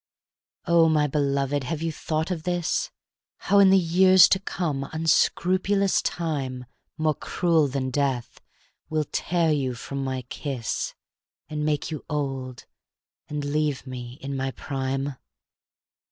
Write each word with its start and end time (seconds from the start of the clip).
X 0.63 0.73
Oh, 0.73 0.89
my 0.89 1.05
beloved, 1.05 1.63
have 1.65 1.83
you 1.83 1.91
thought 1.91 2.31
of 2.31 2.41
this: 2.41 2.89
How 3.37 3.59
in 3.59 3.69
the 3.69 3.77
years 3.77 4.27
to 4.29 4.39
come 4.39 4.89
unscrupulous 4.91 6.01
Time, 6.01 6.65
More 6.97 7.13
cruel 7.13 7.67
than 7.67 7.91
Death, 7.91 8.41
will 8.89 9.03
tear 9.11 9.51
you 9.51 9.75
from 9.75 10.03
my 10.03 10.23
kiss, 10.23 10.95
And 11.49 11.63
make 11.63 11.91
you 11.91 12.03
old, 12.09 12.65
and 13.29 13.45
leave 13.45 13.85
me 13.85 14.17
in 14.21 14.35
my 14.35 14.49
prime? 14.49 15.17